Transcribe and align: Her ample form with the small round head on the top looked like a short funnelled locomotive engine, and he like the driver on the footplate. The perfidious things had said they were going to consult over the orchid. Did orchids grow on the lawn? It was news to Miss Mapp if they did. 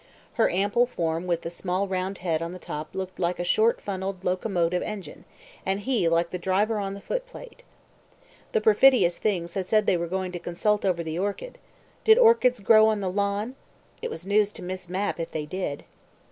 Her 0.33 0.49
ample 0.49 0.87
form 0.87 1.27
with 1.27 1.43
the 1.43 1.51
small 1.51 1.87
round 1.87 2.17
head 2.25 2.41
on 2.41 2.53
the 2.53 2.57
top 2.57 2.95
looked 2.95 3.19
like 3.19 3.37
a 3.37 3.43
short 3.43 3.79
funnelled 3.79 4.23
locomotive 4.23 4.81
engine, 4.81 5.25
and 5.63 5.79
he 5.81 6.09
like 6.09 6.31
the 6.31 6.39
driver 6.39 6.79
on 6.79 6.95
the 6.95 7.01
footplate. 7.01 7.61
The 8.51 8.61
perfidious 8.61 9.19
things 9.19 9.53
had 9.53 9.67
said 9.67 9.85
they 9.85 9.97
were 9.97 10.07
going 10.07 10.31
to 10.31 10.39
consult 10.39 10.85
over 10.85 11.03
the 11.03 11.19
orchid. 11.19 11.59
Did 12.03 12.17
orchids 12.17 12.61
grow 12.61 12.87
on 12.87 12.99
the 13.01 13.11
lawn? 13.11 13.53
It 14.01 14.09
was 14.09 14.25
news 14.25 14.51
to 14.53 14.63
Miss 14.63 14.89
Mapp 14.89 15.19
if 15.19 15.29
they 15.29 15.45
did. 15.45 15.83